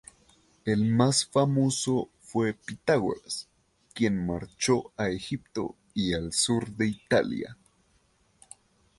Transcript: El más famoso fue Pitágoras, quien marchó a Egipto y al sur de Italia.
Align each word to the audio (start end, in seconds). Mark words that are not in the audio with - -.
El 0.65 0.85
más 0.85 1.27
famoso 1.27 2.09
fue 2.21 2.55
Pitágoras, 2.55 3.47
quien 3.93 4.25
marchó 4.25 4.91
a 4.97 5.09
Egipto 5.09 5.75
y 5.93 6.15
al 6.15 6.33
sur 6.33 6.69
de 6.71 6.87
Italia. 6.87 7.55